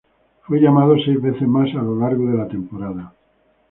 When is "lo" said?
1.83-1.95